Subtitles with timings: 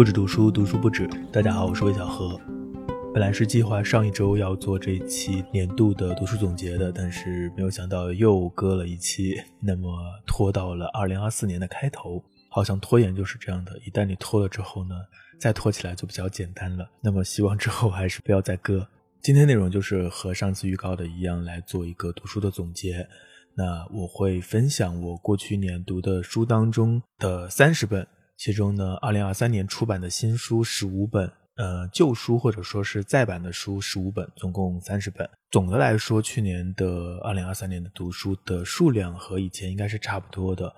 [0.00, 1.06] 不止读书，读书不止。
[1.30, 2.40] 大家好，我是魏小何。
[3.12, 9.90] 本来是计划上一周要做这期年度的读书总结的，但是没有想到又搁了一期，那么
[10.26, 12.24] 拖到了二零二四年的开头。
[12.48, 14.94] 好像拖延就是这样的，一旦你拖了之后呢，
[15.38, 16.88] 再拖起来就比较简单了。
[17.02, 18.88] 那么希望之后还是不要再搁。
[19.20, 23.06] 今天内容就是和上次预告的一样，来做一个读书的总结。
[23.54, 28.08] 那我会分享我过去年读的书当中的三十本，
[28.40, 35.28] 其中呢，二零二三年出版的新书十五本，呃，旧书或者说是再版的书十五本，总共三十本。
[35.50, 40.74] 总的来说，去年的二零二三年的读书的数量和以前应该是差不多的，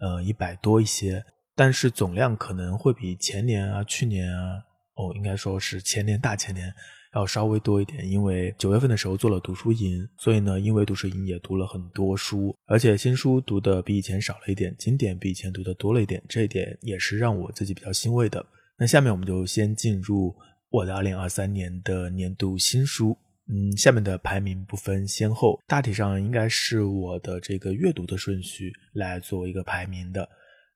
[0.00, 1.24] 呃，一百多一些，
[1.54, 4.64] 但是总量可能会比前年啊、去年啊，
[4.96, 6.74] 哦，应该说是前年、大前年。
[7.14, 18.44] 要稍微多一点，因为九月份的时候做了读书营，所以呢，因为读书营也读了很多书，而且新书读的比以前少了一点，经典比以前读的多了一点，这一点也是让我自己比较欣慰的。
[18.76, 20.34] 那下面我们就先进入
[20.70, 23.16] 我的二零二三年的年度新书，
[23.48, 30.28] 嗯，下面的排名不分先后，大体上应该是我的这个阅读的顺序来做一个排名的。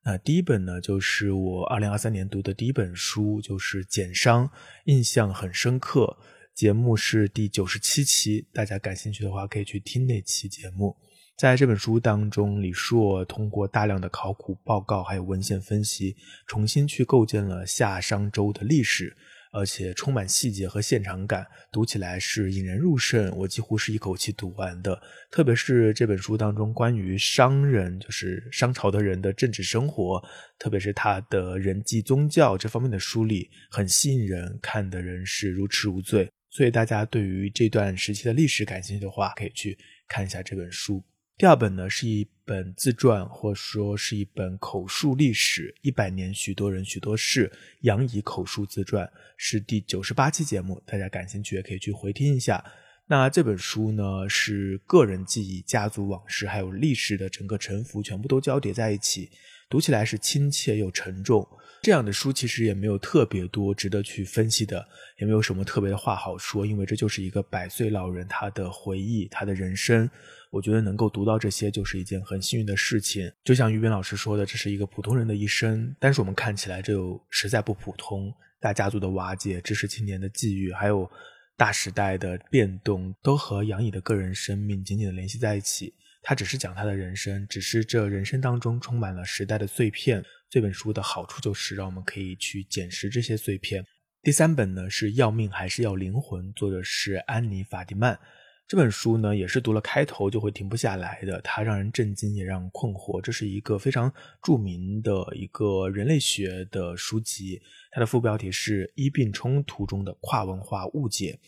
[0.09, 4.47] 那第一本呢，就是我二零二三年读的第一本书，就是《简商》，
[4.85, 6.17] 印象很深刻。
[6.55, 10.97] 节目是第九十七期，大家感兴趣的话可以去听那期节目。
[11.37, 16.15] 在这本书当中，李硕通过大量的考古报告还有文献分析，
[16.47, 19.15] 重新去构建了夏商周的历史。
[19.51, 23.31] 而且充满细节和现场感，读起来是引人入胜。
[23.35, 25.01] 我几乎是一口气读完的。
[25.31, 30.23] 特别是这本书当中关于商人，就是商朝的人的政治生活，
[30.57, 36.29] 特别是他的人际宗教这方面的梳理，很吸引人，看的人是如痴如醉。
[36.51, 39.77] 所以大家对于这段时期的历史感兴趣的话，可以去
[40.07, 41.03] 看一下这本书。
[41.39, 47.49] 第二本呢是一本自传，或说是一本口述历史，一百年许多人许多事，
[47.83, 52.61] 杨怡口述自传，是第九十八期节目，大家感兴趣也可以去回听一下。
[53.07, 59.29] 那这本书呢是个人记忆、家族往事，还有历史的整个沉浮，全部都交叠在一起，
[59.69, 61.47] 读起来是亲切又沉重。
[61.81, 64.85] 这样的书其实也没有特别多值得去分析的，
[65.17, 70.09] 也没有什么特别的话好说，因为这就是一个百岁老人他的回忆，他的人生。
[70.51, 73.31] 我觉得能够读到这些就是一件很幸运的事情。
[73.45, 78.33] 就像于斌老师说的，这是一个普通人的一生，但是我们看起来这又实在不普通。
[78.59, 81.09] 大家族的瓦解，知识青年的际遇，还有
[81.55, 85.93] 大时代的变动，都和杨乙的个人生命紧紧的联系在一起。
[86.21, 90.23] 他只是讲他的人生，只是这人生当中充满了时代的碎片。
[90.49, 93.85] 这本书的好处就是让我们可以去捡拾这些碎片。
[94.21, 98.19] 第三本呢是要命还是要灵魂，作者是安妮法蒂曼。
[98.67, 103.19] 这本书呢也是读了开头就会停不下来的，它让人震惊也让人困惑。
[103.21, 104.13] 这是一个非常
[104.43, 107.59] 著名的一个人类学的书籍，
[107.91, 111.39] 它的副标题是医病冲突中的跨文化误解。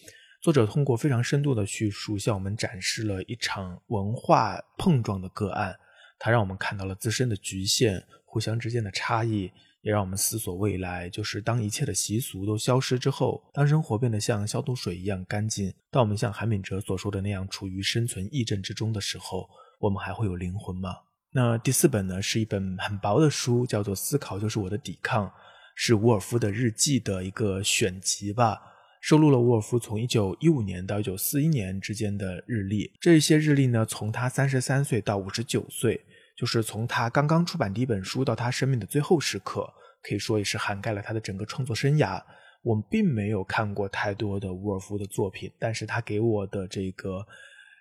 [0.42, 5.78] 作者通过非常深度的叙述，向我们展示了一场文化碰撞的个案，
[6.18, 8.04] 它让我们看到了自身的局限。
[8.26, 11.10] 互相之间的差异，也让我们思索未来。
[11.10, 20.96] 就是当一切的习俗都消失之后，当生活变得像消毒水一样干净，当我们像韩敏哲所说的那样处于生存疫症之中的时候，我们还会有灵魂吗？
[21.34, 25.28] 那第四本呢，是一本很薄的书，叫做《思考就是我的抵抗》，
[25.76, 28.62] 是伍尔夫的日记的一个选集吧，
[29.02, 32.90] 收录了沃尔夫从一九一五年到一九四一年之间的日历。
[33.02, 36.00] 这些日历呢，从他三十三岁到五十九岁。
[36.34, 42.20] 就是从他刚刚出版第一本书到他生命的最后时刻，可以说也是涵盖了他的整个创作生涯。
[42.64, 47.24] 我们并没有看过太多的沃尔夫的作品，但是他给我的这个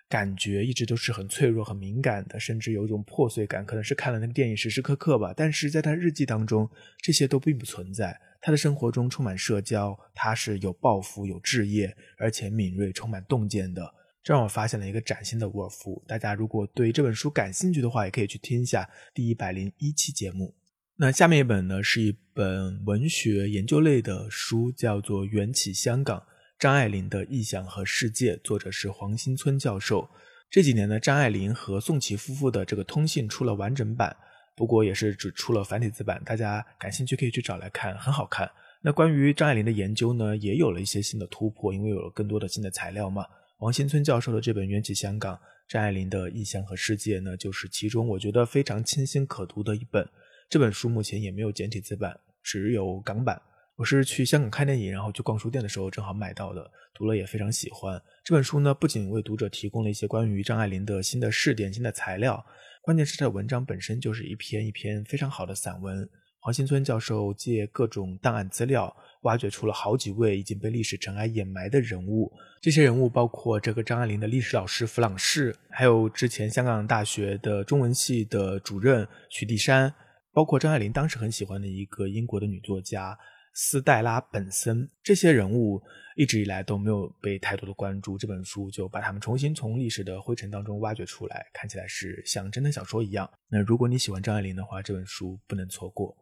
[0.07, 3.65] 感觉一直都是很脆弱、很敏感的，甚至有一种破碎感。
[3.65, 6.69] 可能是看了那个电影时时刻刻吧，但是在他日记当中，
[7.01, 8.19] 这些都并不存在。
[8.41, 13.93] 他的生活中充满社交，他是有抱负、有志业，而且敏锐、充满洞见的。
[14.23, 16.03] 这让我发现了一个崭新的沃尔夫。
[16.07, 20.55] 大家如果对这本书感兴趣的话，也可以去听一下第一百零一期节目。
[20.97, 26.23] 那下面一本呢，是一本文学研究类的书，叫做《缘起香港：
[26.59, 30.09] 张爱玲的意象和世界》，作者是黄新村教授。
[30.49, 34.15] 这几年呢，张爱玲和宋琦夫妇的这个通信出了完整版，
[34.55, 36.21] 不过也是只出了繁体字版。
[36.25, 38.49] 大家感兴趣可以去找来看，很好看。
[38.81, 43.25] 那关于张爱玲的研究呢，也有了一些新的突破，因为有了更多的新的材料嘛。
[43.59, 50.07] 王新村教授的这本《缘起香港：张爱玲的意象和世界》呢，就是其中我觉得非常清新可读的一本。
[50.49, 53.39] 这本书目前也没有简体字版，只有港版。
[53.75, 58.01] 我是去香港看电影，然后去逛书店的时候正好买到的，读了也非常喜欢。
[58.23, 62.43] 这本书呢，不仅为读者提供了一些关于张爱玲的新的视点、新的材料，
[62.81, 66.09] 关键是它的文章本身就是一篇一篇非常好的散文。
[66.39, 68.91] 黄新村教授借各种档案资料，
[69.21, 72.33] 挖掘出了好几位已经被历史尘埃掩埋的人物。
[72.59, 79.93] 这些人物包括这个张爱玲的历史老师弗朗士，还有之前香港大学的中文系的主任许地山，
[80.33, 83.15] 包括张爱玲当时很喜欢的一个英国的女作家。
[83.53, 85.81] 斯黛拉·本森这些人物
[86.15, 93.29] 一直以来都没有被太多的关注，这本书就把他们重新从历史的灰尘当中挖掘出来，看起来是像侦探小说一样。
[93.49, 96.15] 那如果你喜欢张爱玲的话，这本书不能错过。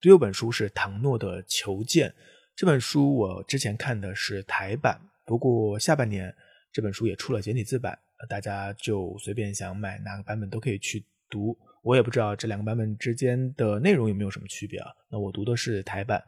[0.00, 2.08] 第六本书是唐诺的《求见》，
[2.56, 6.34] 这本书我之前看的是台版，不过下半年
[6.72, 11.56] 这本书也出了简体字版，大家就随便想买哪个版本都可以去读。
[11.82, 14.90] 我也不知道这两个版本之间的内容有没有什么区别啊？
[15.10, 16.22] 那我读的是台版。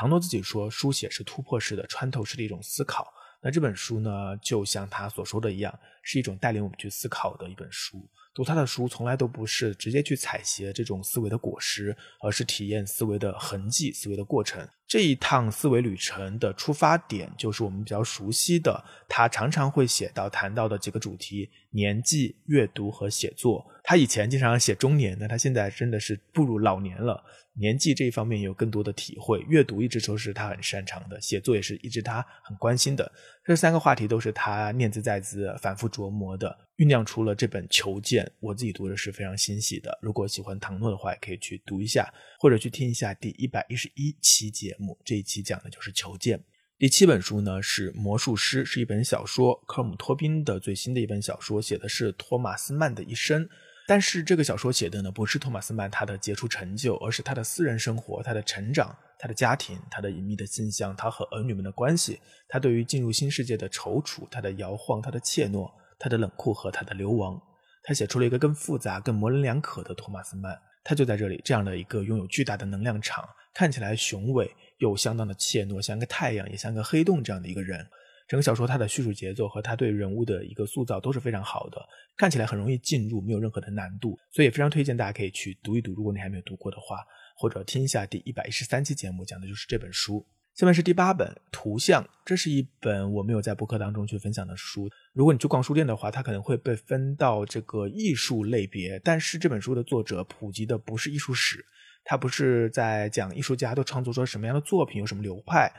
[0.00, 3.12] 唐诺自己说，书写是突破式的、穿透式的一种思考。
[3.42, 8.08] 那这本书呢，就像他所说的一样，是一种带领我们去思考的一本书。
[8.32, 14.66] 读他的书，从来都不是直接去采撷这种思维的果实，而是体验思维的痕迹、思维的过程。
[14.90, 23.64] 这一趟思维旅程的出发点，就是我们比较熟悉的，他常常会写到、谈到的几个主题：年纪、阅读和写作。
[23.84, 27.24] 他以前经常写中年，那他现在真的是步入老年了。
[27.54, 33.10] 年纪这一方面有更多的体会，阅读一直都是他很擅长的，写作也是一直他很关心的。
[33.44, 38.24] 这三个话题都是他念兹在兹、反复琢磨的，酝酿出了这本《求见》。
[38.38, 39.98] 我自己读的是非常欣喜的。
[40.00, 42.08] 如果喜欢唐诺的话，也可以去读一下，
[42.38, 44.74] 或者去听一下第一百一十一期节。
[45.04, 46.38] 这一期讲的就是《求见》。
[46.78, 53.48] 第七本书呢是《魔术师》，是一本小说，科姆托宾的最新的一本小说，写的是托马斯曼的一生。
[53.86, 67.40] 但是这个小说写的呢，不是托马斯曼他的杰出成就，而是他的私人生活、他的成长、他的家庭、他的隐秘的信象、他和儿女们的关系、他对于进入新世界的踌躇、他的摇晃、他的怯懦、他的冷酷和他的流亡。
[67.82, 70.56] 他写出了一个更复杂、更模棱两可的托马斯曼。
[70.84, 74.50] 他就在这里，这样的一个拥有巨大的能量场，看起来雄伟
[74.80, 77.86] 又相当的怯懦，像个太阳，也像个黑洞这样的一个人。
[78.28, 81.80] 整个小说它的叙述节奏和他对人物的一个塑造都是非常好的，
[82.16, 85.92] 看起来很容易进入，没有任何的难度，所以也非常推荐大家可以去读一读。
[85.94, 86.98] 如果你还没有读过的话，
[87.36, 90.24] 或者听一下第一百一十三期节目，讲的就是这本书。
[90.54, 94.88] 下面是第八本《图像》，这是一本我没有在博客当中去分享的书。
[95.12, 101.64] 如果你去逛书店的话，它可能会被分到这个艺术类别，但是这本书的作者普及的不是艺术史，
[102.04, 105.72] 他不是在讲艺术家都创作出什么样的作品，有什么流派。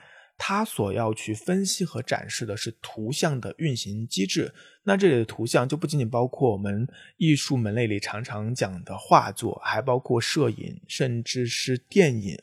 [0.44, 4.52] 他所要去分析和展示的是图像的运行机制。
[4.84, 6.88] 那这里的图像就不仅仅包括我们
[7.18, 12.36] 艺术门类里常常讲的画作，还包括摄影，甚至是电影、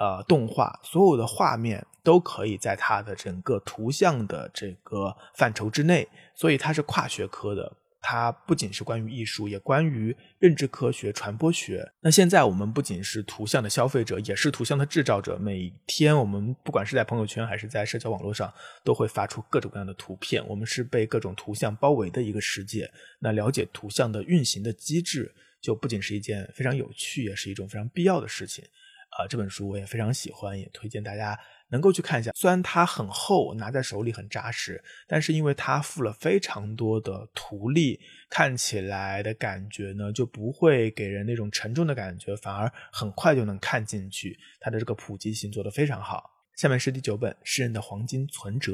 [0.00, 6.08] 呃动画，所有的画面都可以在它的整个图像的这个范畴之内。
[6.36, 7.76] 所以它是跨学科的。
[8.02, 11.88] 它不仅是关于艺术，也关于认知科学、传播学。
[12.00, 15.38] 那现在我们不仅是图像的消费者，也是图像的制造者。
[15.38, 18.52] 每天我们不管是在朋友圈还是在社交网络上，
[18.82, 20.44] 都会发出各种各样的图片。
[20.48, 22.90] 我们是被各种图像包围的一个世界。
[23.20, 28.64] 那了解图像的运行的机制，就不仅是一件非常有趣，也是一种非常必要的事情。
[29.10, 31.38] 啊，这本书我也非常喜欢，也推荐大家。
[31.72, 37.98] 能够去看一下，虽然它很厚，拿在手里很扎实，但是因为它附了非常多的图例，
[38.28, 44.38] 看起来的感觉呢就不会给人那种沉重的感觉，反而很快就能看进去。
[44.60, 46.30] 它的这个普及性做得非常好。
[46.54, 48.72] 下面是第九本《诗人的黄金存折》，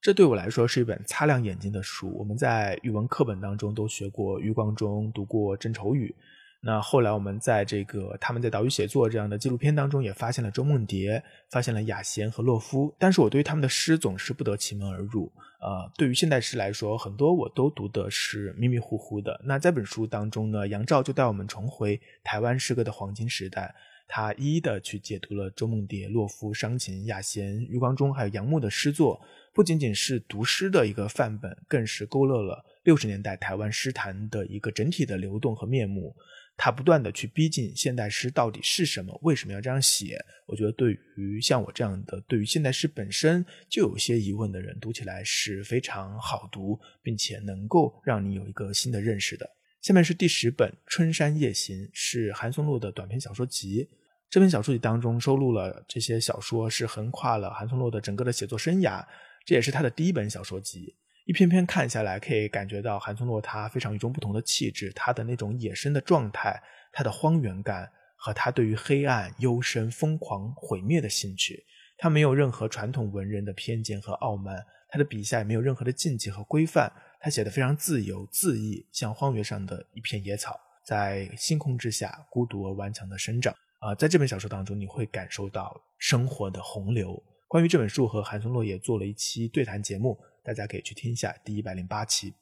[0.00, 2.10] 这对我来说是一本擦亮眼睛的书。
[2.18, 6.14] 我们在语文课本当中都学过余光中，读过郑愁予。
[6.60, 12.92] 那后来我们在这个他们在岛屿写作这样的纪录片当中，也发现了周梦蝶，发现了雅贤和洛夫。
[12.98, 15.32] 但是我对于他们的诗总是不得其门而入。
[15.60, 19.40] 呃，对于现代诗来说，很多我都读的是迷迷糊糊的。
[19.44, 23.72] 那在本书当中呢，杨照就带我们重回台湾诗歌的黄金时代，
[24.08, 29.20] 他一一的去解读了周梦蝶、洛夫、商禽、雅贤、余光中还有杨牧的诗作，
[29.54, 36.16] 不仅仅是读诗的一个范本，更是勾勒了六十年代台湾诗坛的一个整体的流动和面目。
[36.60, 40.18] 他不断的去逼近现代诗到底是什么，为什么要这样写？
[40.44, 49.48] 我觉得对于像我这样的对于现代诗本身就有些疑问的人，读起来是非常好读，并且能够让你有一个新的认识的。
[49.80, 53.88] 下面是第十本《春山夜行》，是韩松露的短篇小说集。
[54.28, 59.06] 这本小说集当中收录了这些小说，是横跨了韩松露的整个的写作生涯，
[59.46, 60.96] 这也是他的第一本小说集。
[61.28, 66.58] 一篇篇看下来，可以感觉到韩松洛他非常与众不同的气质，他的那种野生的状态，
[66.90, 71.62] 他的荒原感和他对于黑暗、幽深、疯狂、毁灭的兴趣。
[71.98, 76.90] 他没有任何传统文人的偏见和傲慢，他的笔下也没有任何的禁忌和规范。
[77.20, 83.54] 他写的非常自由恣意，像荒原上的一片野草，在星空之下孤独而顽强的生长。
[83.80, 87.22] 啊，在这本小说当中，你会感受到生活的洪流。
[87.46, 92.32] 关于这本书和韩松落也做了一期对谈节目，大家可以去听一下第一百零八期。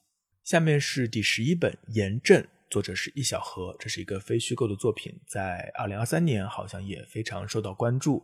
[0.45, 8.23] 下面是第十一本《严正》，作者是易小河，这是一个非虚构的作品，在二零二三年好像也非常受到关注。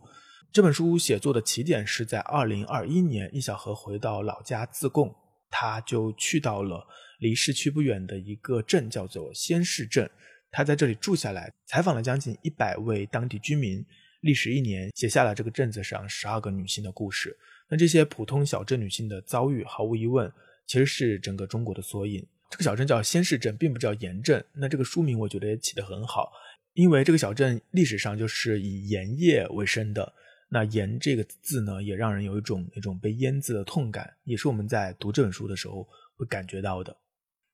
[0.50, 5.14] 这本书写作的起点是在二零二一年，易小河回到老家自贡，
[5.50, 6.86] 他就去到了
[7.18, 10.10] 离市区不远的一个镇，叫做仙市镇。
[10.50, 13.84] 他在这里住下来，采访了将近一百位当地居民。
[14.22, 17.36] 历时一年，写下了这个镇子上十二个女性的故事。
[17.68, 20.30] 那这些普通小镇女性的遭遇，毫无疑问，
[20.66, 22.26] 其实是整个中国的缩影。
[22.50, 24.44] 这个小镇叫仙市镇，并不叫盐镇。
[24.52, 26.30] 那这个书名我觉得也起得很好，
[26.74, 30.12] 因为这个小镇历史上就是以盐业为生的。
[30.50, 36.96] 那盐这个字呢，也让人有一种那种被腌制的痛感，也是我们在读这本书的时候会感觉到的。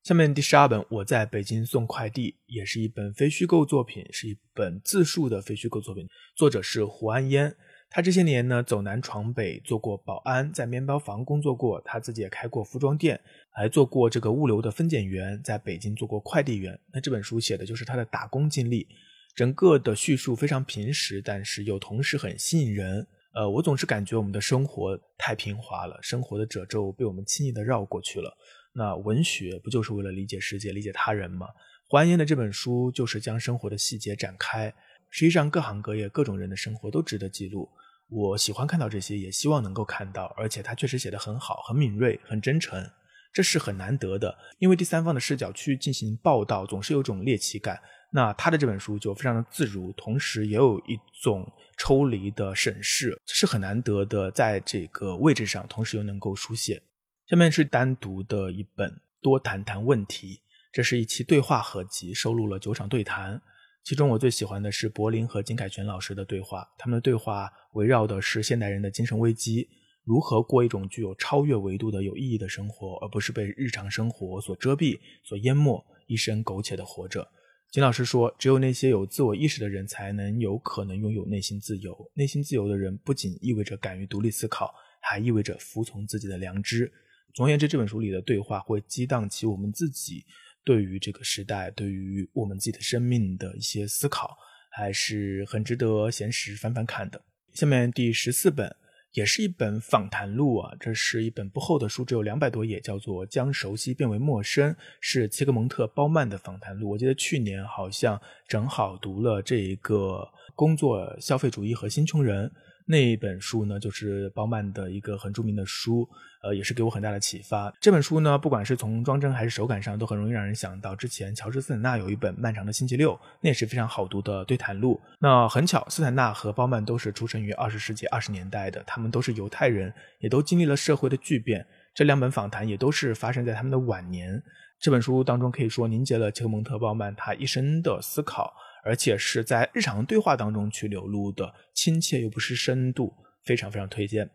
[0.03, 6.07] 下面第十二本《我在北京送快递》也是一本非虚构作品，是一本自述的非虚构作品。
[6.35, 7.55] 作者是胡安烟，
[7.93, 13.21] 他这些年呢走南闯北，做过保安，在面包房工作过，他自己也开过服装店，
[13.51, 16.79] 还做过这个物流的分拣员，在北京做过快递员。
[16.93, 18.87] 那这本书写的就是他的打工经历，
[19.35, 23.05] 整个的叙述非常平实，但是又同时很吸引人。
[23.33, 28.33] 呃，我总是感觉我们的生活太平滑了，生活的褶皱被我们轻易的绕过去了。
[28.73, 31.49] 那文学不就是为了理解世界、理解他人吗？
[31.89, 34.73] 胡安的这本书就是将生活的细节展开。
[35.11, 37.69] 实际上，各行各业、各种人的生活都值得记录。
[38.09, 40.27] 我喜欢看到这些，也希望能够看到。
[40.37, 42.85] 而且他确实写得很好，很敏锐，很真诚，
[43.33, 44.37] 这是很难得的。
[44.59, 47.81] 因为第三方的视角去进行报道，总是有种猎奇感。
[48.13, 51.49] 那他的这本书就非常的自如，同时也有一种
[51.79, 54.31] 抽离的审视，是很难得的。
[54.33, 56.83] 在这个位置上，同时又能够书写。
[57.29, 60.41] 下面是单独的一本，多谈谈问题。
[60.73, 63.41] 这是一期对话合集，收录了九场对谈。
[63.83, 66.67] 其中我最喜欢的是柏林和金凯旋老师的对话。
[66.79, 69.69] 他们的对话围绕的是现代人的精神危机，
[70.05, 77.27] 如何过一种具有超越维度的有意义的生活，而不是被日常生活所遮蔽、所淹没，一生苟且的活着。
[77.71, 81.97] 金老师说，只有那些有自我意识的人，才能有可能拥有内心自由。
[82.15, 86.93] 内心自由的人，不仅意味着敢于独立思考，还意味着服从自己的良知。
[87.33, 90.25] 总而言之，这本书里的对话会激荡起我们自己
[90.71, 94.37] 对于这个时代、对于我们自己的生命的一些思考，
[94.71, 97.21] 还是很值得闲时翻翻看的。
[97.53, 98.77] 下面第十四本
[99.11, 106.91] 也是一本访谈录啊，这是一本不厚的书，只有两百多页，叫做《将熟悉变为陌生》，是切格蒙特·鲍曼的访谈录。
[106.91, 110.25] 我记得去年好像正好读了这一个
[110.55, 112.49] 工作消费主义和新穷人。
[112.91, 116.09] 那一本书呢，就是包曼的一个很著名的书，
[116.43, 117.73] 呃，也是给我很大的启发。
[117.81, 125.01] 这本书呢，不管是从装帧还是手感上，都很容易让人想到之前乔治斯坦纳有一本《漫长的星期六》，那也是非常好读的对谈录。
[125.21, 131.65] 那很巧，斯坦纳和包曼都是出生于二十世纪二十年代的，他们都是犹太人，也都经历了社会的巨变。
[131.95, 134.43] 这两本访谈也都是发生在他们的晚年。
[134.81, 138.53] 这本书当中可以说凝结了切克蒙特·鲍曼他一生的思考。
[138.85, 144.31] 而且是在日常对话当中去流露的亲切又不失深度，非常非常推荐。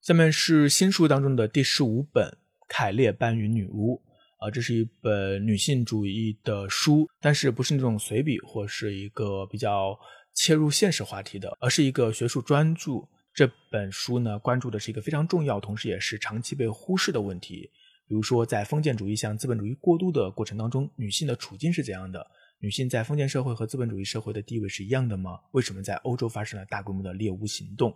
[0.00, 2.28] 下面是新书当中的第十五本
[2.68, 4.00] 《凯列班与女巫》
[4.46, 9.98] 啊，这是一本女性主义的书，但是不是那种随笔或是一个比较
[10.34, 12.92] 切入现实话题的，而是一个学术专著。
[13.34, 17.70] 这本书呢，关注的是一个非常重要，同时也是长期被忽视的问题，
[18.06, 22.26] 比如说在封建主义向资本主义过渡的过程当中，女性的处境是怎样的。
[22.60, 25.38] 女性在封建社会和资本主义社会的地位是一样的吗？
[25.52, 27.94] 为什么在欧洲发生了大规模的猎巫行动？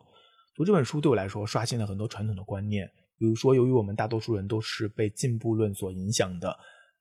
[0.54, 2.88] 读这本书对我来说刷新了很多传统的观念，
[3.18, 6.50] 比如说，由于我们大多数人都是被进步论所影响的，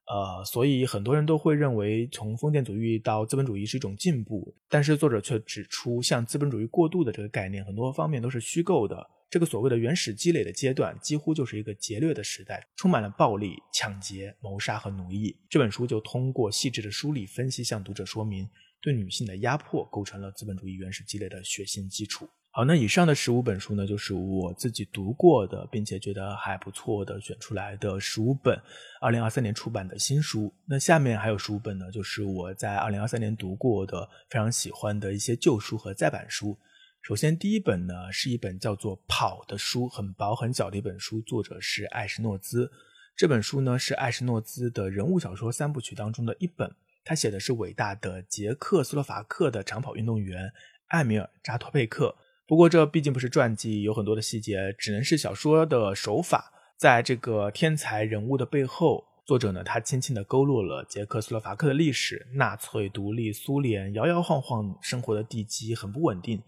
[0.07, 4.55] 呃，所以很多人都会认为从封建主义到资本主义是一种进步。
[4.67, 9.07] 但是作者却指出，向资本主义过渡的这个概念，很多方面都是虚构的。
[9.31, 15.33] 这个所谓的原始积累的阶段，几乎就是一个劫掠的时代，充满了暴力、抢劫、谋杀和奴役。
[15.49, 18.45] 这本书就通过细致的梳理分析，向读者说明，
[18.81, 22.29] 对女性的压迫构成了资本主义原始积累的血腥基础。
[22.53, 28.61] 好，那以上的十五本书呢，就是我自己读过的，并且觉得还不错的选出来的十五本
[28.99, 30.53] 二零二三年出版的新书。
[30.65, 36.57] 那下面还有十五本呢，就是我在二零二三年读过的非常喜欢的一些旧书和再版书。
[37.01, 42.71] 首先，第一本呢是一本叫做《跑》的书，很薄很小的一本书，作者是艾什诺兹。
[43.15, 46.71] 这本书呢是艾什诺兹的人物小说三部曲当中的一本。
[47.03, 50.53] 他写的是伟大的捷克斯洛伐克的长跑运动员
[50.89, 52.15] 艾米尔扎托佩克。
[52.45, 56.53] 不过这毕竟不是传记，有很多的细节只能是小说的手法。
[56.77, 66.43] 在这个天才人物的背后，作者呢，他轻轻地勾勒了捷克斯洛伐克的历史，纳粹独立，苏联摇摇晃晃，生活的地基很不稳定，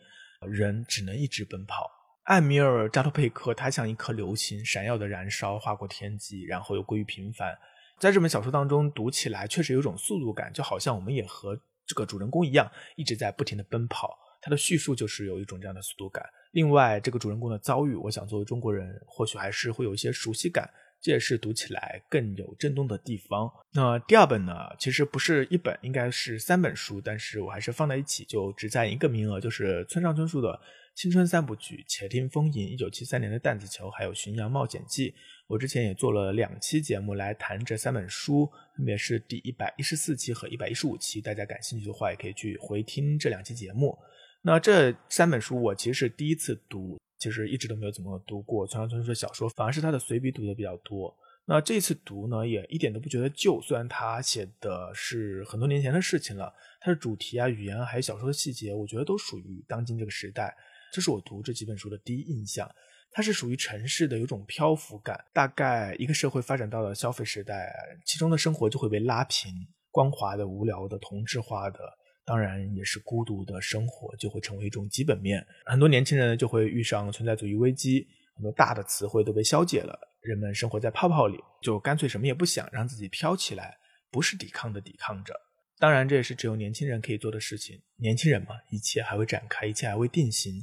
[0.45, 1.89] 人只能一直奔跑。
[2.23, 7.57] 艾米尔·扎托佩克，他像一颗流星，闪耀的燃烧，划过天际，然后又归于平凡。
[7.99, 14.17] 在这本小说当中读起来，确实有种速度感，就好像我们也和这个主人公一样，一直在不停的奔跑。
[14.41, 16.25] 他的叙述就是有一种这样的速度感。
[16.51, 20.69] 另外，这个主人公的遭遇，我想作为中国人，或许还是会有一些熟悉感。
[21.03, 23.51] 这也是读起来更有震动的地方。
[23.73, 30.57] 那第二本呢，其实不是一本，应该是三本书，但是我还是放在一起，就只占一个名额，就是村上春树的
[30.95, 35.11] 青春三部曲《且听风吟》、一九七三年的《弹子球》，还有《巡洋冒险记》。
[35.47, 41.19] 我之前也做了两期节目来谈这三本书，分别是第一百一十四期和一百一十五期。
[41.19, 43.97] 大家感兴趣的话，也可以去回听这两期节目。
[44.41, 46.97] 那这三本书我其实是第一次读。
[47.23, 51.15] 其实一直都没有怎么读过村上春树的小说，反而是他的随笔读的比较多。
[51.45, 53.61] 那这次读呢，也一点都不觉得旧。
[53.61, 60.53] 虽然他写的是很多年前的事情了，他的主题啊、语言，还有小说的细节，我觉得都属于当今这个时代。
[60.91, 62.69] 这是我读这几本书的第一印象。
[63.09, 65.23] 它是属于城市的，有种漂浮感。
[65.31, 69.49] 大概一个社会发展到了消费时代，其中的生活就会被拉平，
[69.91, 71.79] 光滑的、无聊的、同质化的。
[72.25, 75.45] 当然，也是孤独的生活就会成为一种基本面。
[75.65, 83.77] 很多年轻人就会遇上存在主义危机，很多大的词汇都被消解了，人们生活在泡泡里，就干脆什么也不想，让自己飘起来，
[84.09, 85.33] 不是抵抗的抵抗着。
[85.79, 87.81] 当然，这也是只有年轻人可以做的事情。
[87.97, 90.53] 年轻人嘛，一切还未展开，一切还未定型，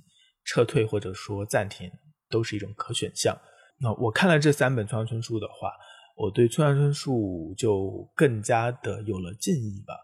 [0.44, 1.90] 撤退或者说暂停
[2.30, 3.38] 都是一种可选项。
[3.78, 5.72] 那我看了这三本村上春树的话，
[6.16, 9.94] 我对村上春树就更加的有了敬意吧。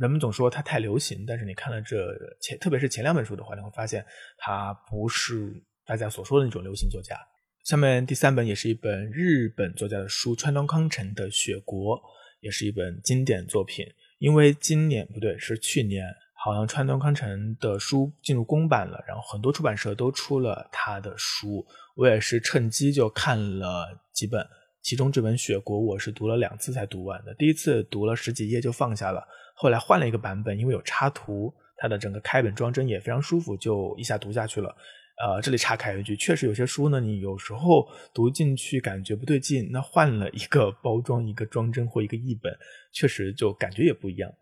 [0.00, 4.04] 人们总说他太流行，但是你看了这前，特别是前两本书的话，你会发现
[4.38, 7.16] 他不是大家所说的那种流行作家。
[7.64, 11.96] 下面第三本也是一本日本作家的书，川端康成的《雪国》
[12.40, 13.86] 也是一本经典作品。
[14.18, 24.46] 因为今年不对，是去年，好像川端康成的书进入公版了，然后很多出版社都出了他的书，我也是趁机就看了几本。
[24.82, 27.34] 其中这本《雪国》，我是读了两次才读完的。
[27.34, 29.22] 第一次读了十几页就放下了，
[29.60, 34.74] 后来换了一个版本，因为有插图，它的整个开本装帧也非常舒服，就一下读下去了。
[35.22, 42.50] 呃，这里插开一句，确实有些书呢，你有时候读进去感觉不对劲，那换了一个包装、一个装帧或一个译本，
[42.90, 44.32] 确实就感觉也不一样。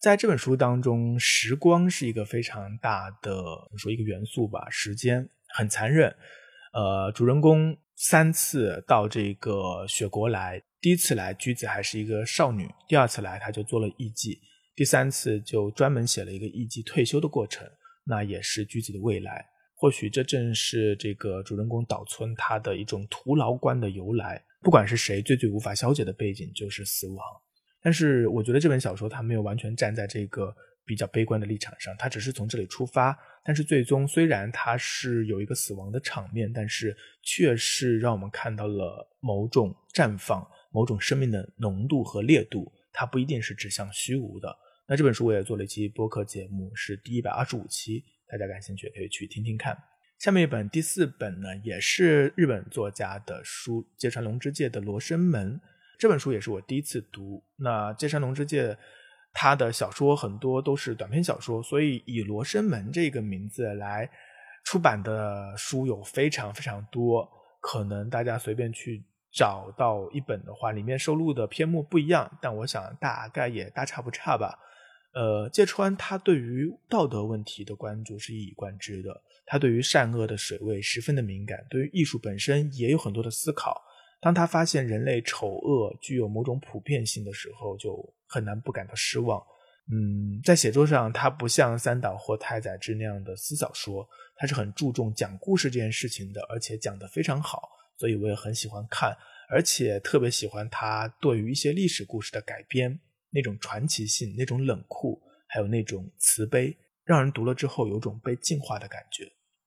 [0.00, 3.42] 在这本书当中，时光是一个非常大的
[3.76, 6.14] 说一个元素吧，时间很残忍。
[6.72, 7.76] 呃，主人公。
[8.00, 14.38] 三次到这个雪国来，第一次来居子还是一个少女，第二次来他就做了艺妓，
[14.78, 17.68] 第三次就专门写了一个艺伎退休的过程，
[18.04, 19.44] 那也是居子的未来。
[19.74, 24.40] 或许这正是这个主人公岛村他的一种徒劳观的由来。
[24.62, 27.18] 不管是谁，最最无法消解的背景就是死亡。
[27.82, 30.54] 但是我觉得这本小说它没有完全站在这个。
[30.86, 33.14] 比较悲观的立场上，它只是从这里出发，
[33.44, 44.48] 但是最终虽然它是有一个死亡的场面，但是却是让我们看到了某种绽放、某种生命的浓度和烈度，它不一定是指向虚无的。
[44.88, 49.76] 那这本书我也做了一期播客节目，是第一百二十五期，大家感兴趣可以去听听看。
[50.18, 55.56] 下面一本第四本呢，也是日本作家的书，芥川龙之介的《罗生门》
[55.98, 57.44] 这本书也是我第一次读。
[57.56, 58.76] 那芥川龙之介。
[59.40, 64.10] 他的小说很多都是短篇小说，所以以《罗生门》这个名字来
[64.64, 67.28] 出版的书有非常非常多。
[67.60, 74.58] 可能大家随便去找到一本的话，里面收录的篇目不一样，但我想大概也大差不差吧。
[75.18, 83.82] 呃，芥川他对于道德问题的关注是一以贯之的，他对于善恶的水位十分的敏感，对于艺术本身也有很多的思考。
[84.20, 89.44] 当他发现人类丑恶具有某种普遍性的时候，就很难不感到失望。
[89.90, 99.16] 嗯，在写作上，他不像三岛或太宰治那样的思小说，他是很注重讲故事这件事情的，而且讲得非常好，所以我也很喜欢看，
[99.50, 109.24] 而且特别喜欢他对于一些历史故事的改编，那种传奇性、那种冷酷，还有那种慈悲，让人读了之后有种被净化的感觉。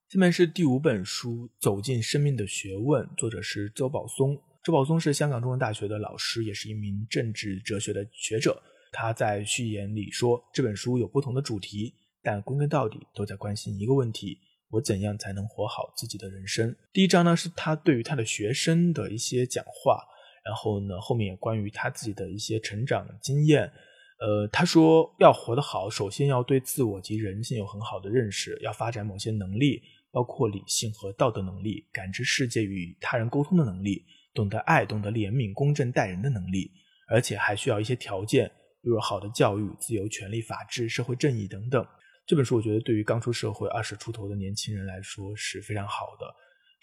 [0.09, 4.37] 下面是第五本书《走进生命的学问》，作者是周宝松。
[4.63, 8.61] 周宝松是香港中文大学的老师，也是一名政治哲学的学者。
[8.91, 14.37] 他在序言里说，这本书有不同的主题，但归根到底都在关心一个问题：
[14.69, 16.75] 我怎样才能活好自己的人生？
[16.91, 20.03] 第一章呢是他对于他的学生的一些讲话，
[20.43, 23.71] 然后呢后面也关于他自己的一些成长经验。
[24.19, 29.81] 呃，他说要活得好，首先要对自我及人性有很好的认识，要发展某些能力。
[30.13, 36.69] 包括理性和道德能力，感知世界与他人沟通的能力，懂得爱、懂得怜悯、公正待人的能力。
[37.07, 38.45] 而且还需要一些条件，
[38.83, 41.87] 比如好的教育、自由、权利、法治、社会正义等等。
[42.25, 46.25] 这本书我觉得对于刚出社会二十出头的年轻人来说是非常好的，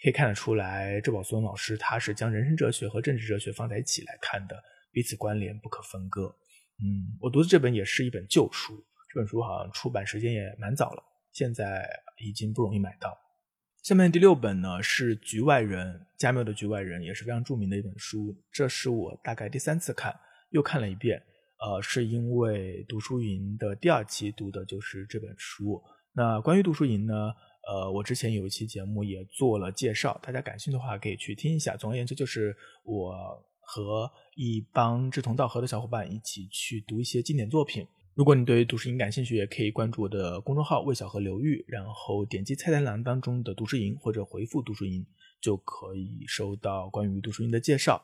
[0.01, 4.55] 可以看得出来，周宝松老师他是将人生哲学和政治哲学放在一起来看的，
[4.91, 6.33] 彼此关联不可分割。
[6.81, 8.73] 嗯，我读的这本也是一本旧书，
[9.13, 11.85] 这本书好像出版时间也蛮早了，现在
[12.17, 13.17] 已经不容易买到。
[13.83, 20.17] 下面第六本呢是《局外人》，加缪的《局外人》也是非常著名的一本书，这是我大概第三次看，
[20.51, 21.21] 又看了一遍。
[21.59, 25.81] 呃，是因为读书营的第二期读的就是这本书。
[26.13, 27.13] 那关于读书营呢，
[27.67, 31.75] 呃，我之前有一期节目也做了介绍，大家感兴趣的话可以去听一下。
[31.75, 33.13] 总而言之，就是我
[33.59, 37.85] 和一帮志同道合的小伙伴一起去读一些经典作品。
[38.15, 45.05] 如果你对读书营感兴趣，也可以关注我的公众号“魏小河流域”，然后点击菜单栏当中的读书营或者回复“读书营”，
[45.39, 48.03] 就可以收到关于读书营的介绍。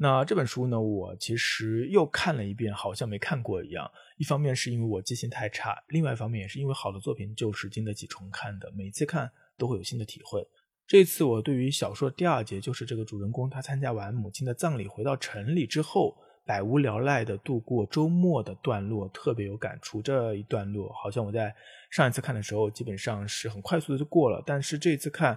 [0.00, 3.90] 那这本书呢，我其实又看了一遍，好像没看过一样。
[4.16, 10.46] 一方面是因为我记性太差，另外一方面也是因为好的作品就是经得起重看的，每次看都会有新的体会。
[10.86, 20.00] 这次我对于小说第二节，就是这个主人公他参加完母亲的葬礼回到城里之后，百无聊赖的度过周末的段落特别有感触。
[20.00, 21.52] 这一段落好像我在
[21.90, 25.36] 上一次看的时候基本上是很快速的就过了，但是这次看。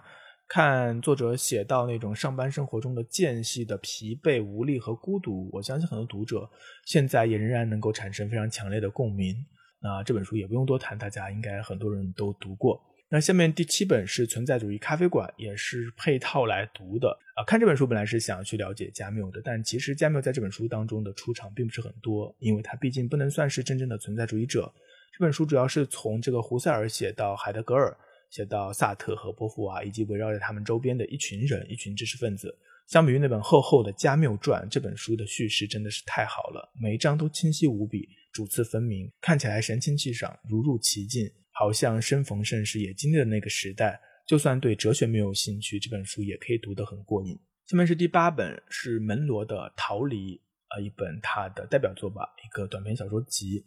[0.53, 6.49] 看作者写到那种上班生活中的间隙的疲惫、无力和孤独，我相信很多读者
[6.85, 9.33] 现在也仍然能够产生非常强烈的共鸣。
[9.79, 12.77] 那这本书也不用多谈，大家应该很多人都读过。
[13.07, 17.45] 那下面第七本是《存在主义咖啡馆》，也是配套来读的啊。
[17.47, 24.69] 看这本书本来是想去了解加缪的，但其实加缪在这本书当中的出场并不是很多，因为他毕竟不能算是真正的存在主义者。
[25.17, 27.95] 这本书主要是从这个胡塞尔写到海德格尔。
[28.31, 32.57] 写到萨特和波伏娃，以及围绕在他们周边的一群人、一群知识分子。
[32.87, 43.99] 相比于那本厚厚的《加缪传》，这本书的叙事真的是太好了，每一章都清晰无比，主次分明，看起来神清气爽，如入其境，好像生逢盛世，也经历了那个时代。
[44.27, 47.37] 就算对哲学没有兴趣，这本书也可以读得很过瘾。
[47.65, 50.35] 下面是第八本，是门罗的《逃离》，
[50.75, 53.63] 呃，一本他的代表作吧，一个短篇小说集。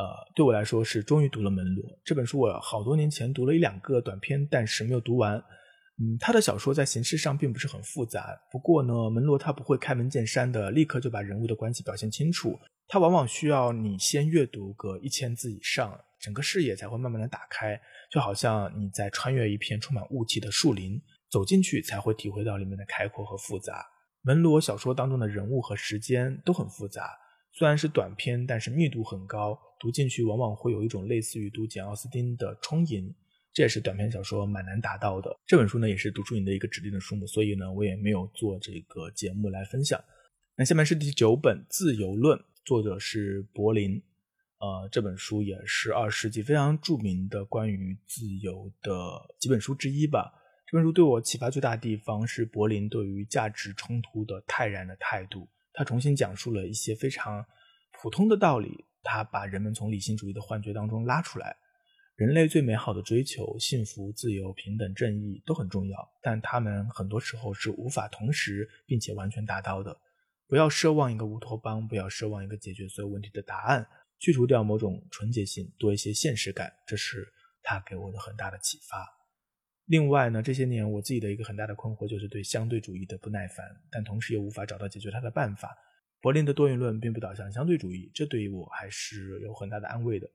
[0.00, 2.40] 呃，对我来说是终于读了门罗这本书。
[2.40, 5.36] 我好多年前读了一两个短篇，但是没有读完。
[5.98, 12.58] 嗯，他的小说在形式上并不是很复杂，不过呢，门罗他不会开门见山的立刻就把人物的关系表现清楚，
[12.88, 17.78] 他往往需要你先阅读个一千字以上，整个视野才会慢慢的打开，
[18.10, 20.98] 就好像你在穿越一片充满雾气的树林，
[21.30, 23.84] 走进去才会体会到里面的开阔和复杂。
[24.22, 27.10] 门罗小说当中的人物和时间都很复杂。
[27.52, 33.14] 虽然是短篇，但是密度很高，读进去往往会有一种类似于读简·奥斯汀的充盈，
[33.52, 35.34] 这也是短篇小说蛮难达到的。
[35.46, 40.02] 这本书呢，也是读书营的一个指定的书目，所以呢，我也没有做这个节目来分享。
[40.56, 44.02] 那下面是第九本《自由论》，作者是柏林。
[44.58, 48.92] 呃，这本书也是二十世纪非常著名的关于自由的
[49.38, 50.34] 几本书之一吧。
[50.66, 55.48] 这本书对我启发最大的地方是柏林对于价值冲突的泰然的态度。
[55.72, 57.44] 他重新讲述了一些非常
[57.92, 61.56] 普通的道理，他把人们从理性主义的幻觉当中拉出来。
[62.16, 69.96] 人类最美好的追求，幸福、自由、平等、正义都很重要，但他们很多时候是无法同时并且完全达到的。
[70.46, 73.86] 不要奢望一个乌托邦，不要奢望一个解决所有问题的答案，
[74.18, 77.26] 去除掉某种纯洁性，多一些现实感，这是
[77.62, 79.19] 他给我的很大的启发。
[79.90, 85.76] 另外呢，这些年我自己的一个很大的困惑就是对相对主义的不耐烦，但同时又无法找到解决它的办法。
[86.20, 90.30] 柏林的多元论并不导向相对主义，这对于我还是有很大的安慰的。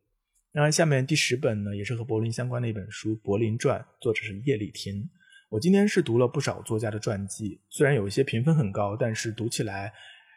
[0.52, 5.10] 那下面第十本呢，也是和柏林相关的一本书《柏林传》，作者是叶利廷。
[5.48, 9.94] 我今天是读了不少作家的传记，虽然有一些评分很高，但是读起来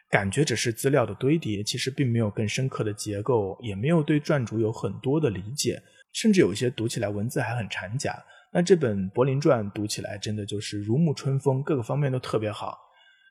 [0.09, 8.23] 感觉只是资料的堆叠，其实并没有更深刻的结构，也没有对传主有很多的理解，甚至有一些读起来文字还很掺假。
[8.51, 12.77] 那这本《柏林传》读起来真的就是如沐春风，各个方面都特别好。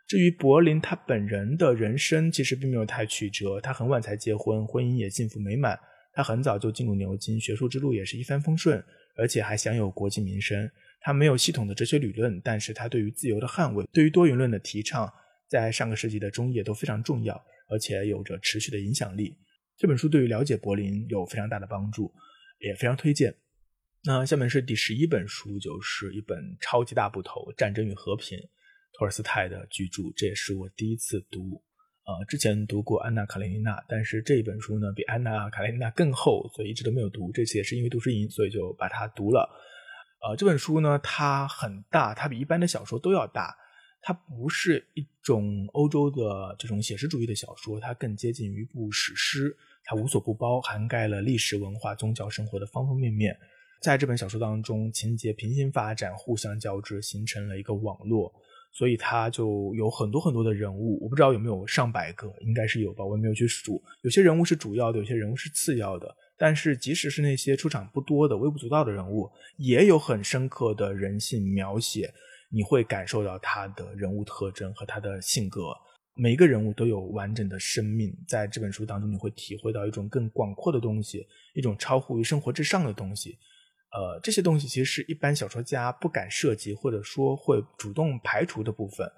[0.07, 3.61] 至于柏林他本人的人生，其实并没有太曲折。
[3.61, 5.79] 他很晚才结婚，婚姻也幸福美满。
[6.13, 8.83] 他很早就进入牛津，学术之路也是一帆风顺，
[9.17, 10.71] 而且还享有国际名声。
[11.01, 15.13] 他没有系统的哲学理论，但是他对于自由的捍卫，对于多元论的提倡，
[15.47, 19.37] 在上个世纪的中叶都非常重要，而且有着持续的影响力。
[19.77, 22.13] 这本书对于了解柏林有非常大的帮助，
[22.61, 23.35] 也非常推荐。
[24.05, 28.39] 那下面是第十一本书，就是一本超级大部头《战争与和平》，
[28.93, 31.63] 托尔斯泰的巨著，这也是我第一次读。
[32.05, 37.31] 呃，之前读过《安娜·卡列尼娜》，但是这一本书呢比《安娜·卡列尼娜》更厚，所以一直都没有读。
[37.33, 39.47] 这次也是因为读书营，所以就把它读了。
[40.23, 43.55] 呃，这本书呢它很大，它比一般的小说都要大。
[44.01, 49.55] 它不是一种欧洲的这种写实主义的小说，它更接近于一部史诗。
[49.85, 53.37] 它无所不包，涵盖了历史文化、宗教生活的方方面面。
[53.81, 58.33] 在这本小说当中，情节平行发展，互相交织，形成了一个网络。
[58.71, 63.83] 所以它就有很多很多的人物，我不知道有没有上百个，应该是有吧，我也没有去数。
[64.03, 66.15] 有些人物是主要的，有些人物是次要的。
[66.37, 72.13] 但是即使是那些出场不多的、微不足道的人物，也有很深刻的人性描写，
[72.51, 75.73] 你会感受到他的人物特征和他的性格。
[76.15, 83.39] 每一个人物都有完整的生命，在这本书当中，你会体会到一种更广阔的东西，一种超乎于生活之上的东西。
[83.91, 89.11] 呃，这些东西其实是一般小说家不敢涉及，或者说会主动排除的部分，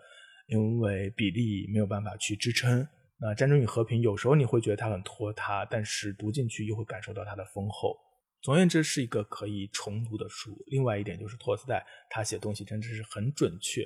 [0.46, 2.87] 因为比例没有办法去支撑。
[3.18, 7.96] 那《战争与和平》有时候你会觉得它很拖沓，但是读进去又会感受到它的丰厚。
[8.42, 10.56] 总而言之，是一个可以重读的书。
[10.68, 13.85] 另外一点就是托斯泰他写东西真的是很准确。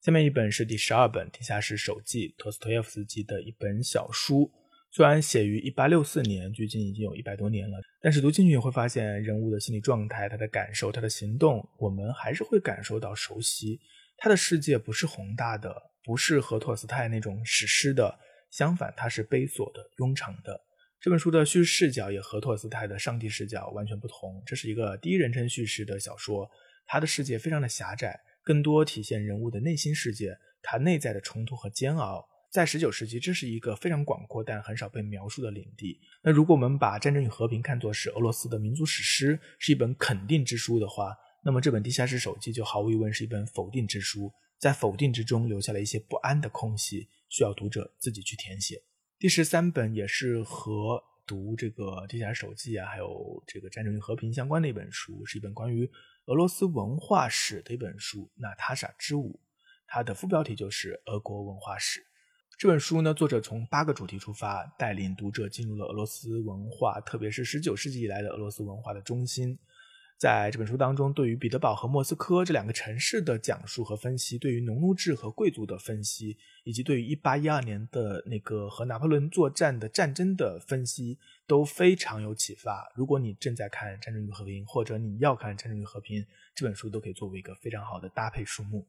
[0.00, 4.50] 下面一本是第十二本《地下室手记》，托斯托耶夫斯基的一本小书。
[4.92, 13.80] 虽然写于一八六四年，距今已经有一百多年了，但是读进去你会发现人物的心理状态、他的感受、他的行动，我们还是会感受到熟悉。
[14.18, 18.18] 他的世界不是宏大的，不是和托尔斯泰那种史诗的，
[18.50, 20.60] 相反，它是悲琐的、庸常的。
[21.00, 24.42] 这本书的叙事视角也和托尔斯泰的上帝视角完全不同。
[24.44, 26.50] 这是一个第一人称叙事的小说，
[26.86, 28.20] 他的世界非常的狭窄。
[28.42, 32.26] 更多体现人物的内心世界，他内在的冲突和煎熬。
[32.50, 36.00] 在十九世纪，这是一个非常广阔但很少被描述的领地。
[36.20, 48.82] 那如果我们把《战争与和平》看作是俄罗斯的民族史诗，是一本肯定之书的话，那么这本《地下室手记》就毫无疑问是一本否定之书，在否定之中留下了一些不安的空隙，需要读者自己去填写。
[49.16, 55.88] 第十三本也是和读这个《地下室手记》啊，还有这个《战争与和平》相关的一本书，是一本关于。
[56.26, 59.32] 俄罗斯文化史的一本书《娜塔莎之舞》，
[59.86, 62.00] 它的副标题就是《俄国文化史》。
[62.60, 69.58] 这本书呢，作者从八个主题出发，带领读者进入了俄罗斯文化，特别是十九世纪以来的俄罗斯文化的中心。
[70.18, 82.92] 在这本书当中，对于彼得堡和莫斯科这两个城市的讲述和分析，对于农奴制和贵族的分析，以及对于一八一二年的那个和拿破仑作战的战争的分析，都非常有启发。
[82.94, 86.20] 如果你正在看《战争与和平》，或者你要看《战争与和平》，
[86.54, 88.86] 这本书都可以作为一个非常好的搭配书目。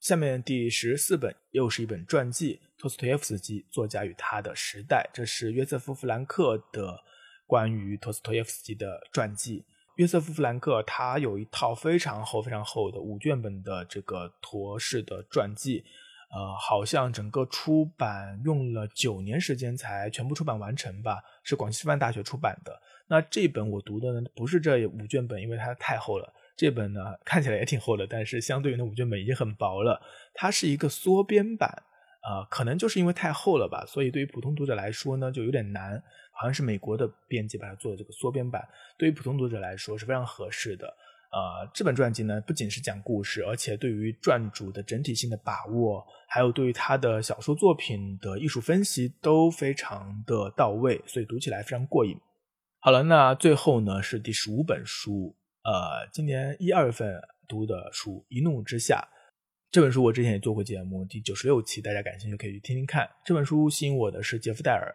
[0.00, 6.98] 下面第十四本又是一本传记，托斯托耶夫斯基作家与他的时代，这是约瑟夫·弗兰克的
[7.46, 9.62] 关于托斯托耶夫斯基的传记。
[9.96, 15.84] 约瑟夫·弗兰克他有一套非常厚、非常厚的五卷本的这个陀氏的传记，
[16.34, 21.22] 呃，好像整个出版用了九年时间才全部出版完成吧？
[21.42, 22.80] 是广西师范大学出版的。
[23.06, 26.32] 那这本我读的呢，不是这五卷本，因为它太厚了。
[26.60, 29.98] 这本呢看起来也挺厚的，但是相对于那五卷本已经很薄了。
[30.34, 31.70] 它是一个缩编版，
[32.20, 36.02] 啊，可能就是因为太厚了吧，所以对于普通读者来说呢，就有点难。
[36.32, 38.62] 好像是美国的编辑把它做的这个缩编版，
[38.98, 40.86] 对于普通读者来说是非常合适的。
[40.86, 52.14] 呃，这本传记呢，不仅是讲故事，而且对于传主的整体性的把握，还有对于他的小说作品的艺术分析都非常的到位，所以读起来非常过瘾。
[52.80, 58.96] 好了，那最后呢是第十五本书，呃，今年一二月份读的书《一怒之下》
[59.70, 63.08] 这本书，我之前也做过节目，第九十六期，大家感兴趣可以去听听看。
[63.26, 64.90] 这本书吸引我的是杰夫戴尔。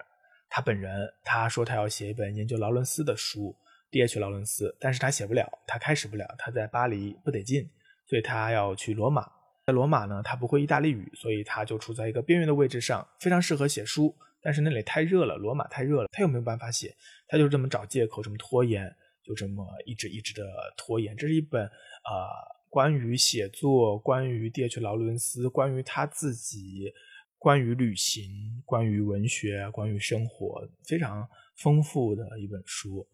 [0.49, 3.55] 他本人他说他要写一本研究劳伦斯的书
[3.91, 4.19] ，D.H.
[4.19, 7.69] 劳伦斯，但是他写不了，他开始不了，他在巴黎不得劲，
[8.07, 9.29] 所以他要去罗马。
[9.67, 16.95] 在罗马呢，他不会意大利语，所以他就处在一个边缘的位置上，非常适合写书，但是那里太热了，罗马太热了，他又没有办法写，
[17.27, 20.45] 他就这么找借口，这么拖延，就这么一直一直的
[20.77, 21.17] 拖延。
[21.17, 22.29] 这是一本啊，
[22.69, 24.79] 关于写作，关于 D.H.
[24.79, 26.93] 劳伦斯，关于他自己。
[27.37, 33.07] 关于旅行、关于文学、关于生活，非常丰富的一本书。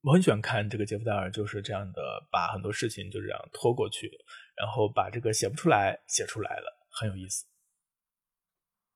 [0.00, 4.10] 我很喜欢看这个杰夫·戴尔，就是这样的，把很多事情就这样拖过去，
[4.56, 7.44] 然后把这个写不出来写出来了，很有意思。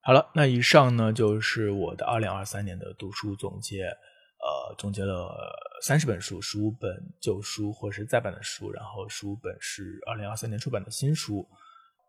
[0.00, 3.84] 好了，那以上呢就是我的二零二三年的读书总结，
[4.42, 5.36] 呃，总结了
[5.82, 11.46] 三十本书，十五本旧书或是再版的书，然后十五本是二零二三年出版的新书。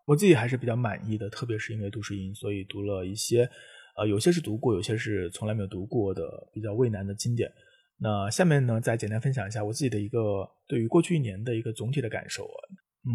[0.05, 3.49] 我自己还是比较满意的，特别是因为杜诗音，所以读了一些，
[3.97, 7.51] 呃，有些是读过，有些是从来没有读过的比较畏难的经典。
[7.97, 12.49] 那下面呢，再简单分享一下我自己的一个对于过去一年的一个总体的感受。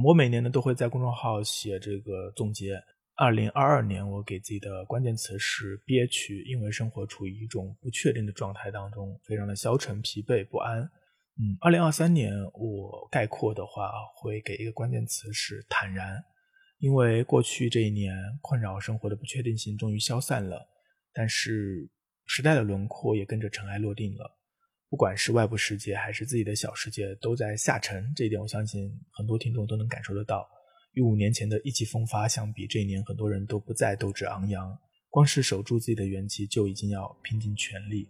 [0.04, 2.80] 我每年呢都会在公众号写这个总结。
[3.18, 10.82] 二零二二年我给自己的关键词是憋屈，因为生活处于一种不确定的状态当中，非常的消沉、疲惫、不安。
[11.38, 16.22] 嗯，二零二三年我概括的话会给一个关键词是坦然。
[16.78, 20.68] 因为过去这一年困扰生活的不确定性终于消散了，
[21.14, 21.88] 但是
[22.26, 24.30] 时代的轮廓也跟着尘埃落定了。
[24.90, 28.12] 不管是外部世界还是自己的小世界，都在下沉。
[28.14, 30.46] 这一点，我相信很多听众都能感受得到。
[30.96, 34.76] 与五年前的意气风发相比，这一年很多人都不再斗志昂扬，
[35.10, 38.08] 光是守住自己的元气就已经要拼尽全力。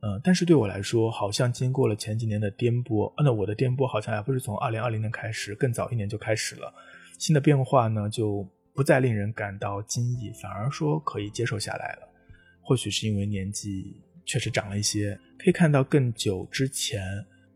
[0.00, 6.72] 嗯，但是对我来说，好像经过了前几年的颠簸，那我的颠簸好像还不是从二零二零年开始，更早一年就开始了。
[7.18, 12.08] 新的变化呢，就不再令人感到惊异，反而说可以接受下来了。
[12.62, 17.02] 或许是因为年纪确实长了一些，可以看到更久之前，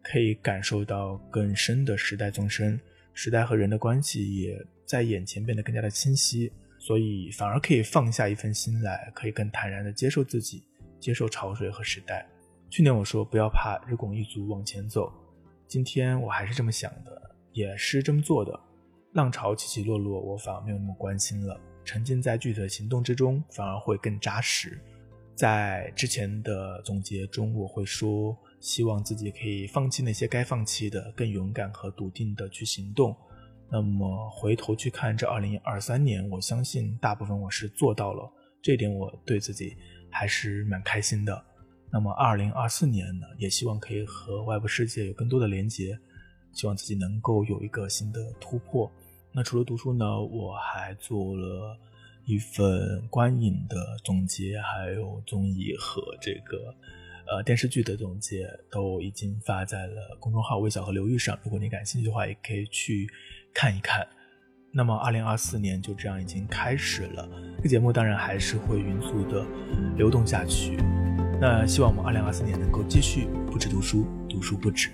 [0.02, 2.80] 可以感受到更深的时代纵深，
[3.14, 10.64] 时代和人的关系也在眼前变得更加的清晰，所以反而可以放下一份心来，可以更坦然的接受自己，
[10.98, 12.27] 接受潮水和时代。
[12.70, 15.12] 去年我说不要怕，日拱一卒往前走。
[15.68, 18.59] 今天我还是这么想的，也是这么做的。
[19.12, 21.61] 浪潮起起落落，我反而没有那么关心了。
[21.85, 24.81] 沉浸在具体的行动之中，反而会更扎实。
[25.35, 33.14] 在之前的总结中，我会说，希望自己可以放弃那些该放弃的，更勇敢和笃定的去行动。
[33.68, 38.31] 那么回头去看这2023年，我相信大部分我是做到了，
[38.62, 39.77] 这点我对自己
[40.11, 41.44] 还是蛮开心的。
[41.90, 45.98] 那么2024年呢，也希望可以和外部世界有更多的连接，
[46.53, 48.88] 希望自己能够有一个新的突破。
[49.33, 51.77] 那除了读书呢，我还做了
[52.27, 56.72] 一份观影的总结，还有综艺和这个
[57.26, 61.38] 呃电视剧的总结，都已经发在了公众号“微小和刘玉”上。
[61.44, 63.08] 如果你感兴趣的话，也可以去
[63.54, 64.06] 看一看。
[64.74, 69.44] 那么，二零二四年就这样已经开始了，这个节目当然还是会匀速的
[69.96, 70.76] 流动下去。
[71.40, 74.90] 那希望我们二零二四年能够继续不止读书，读书不止。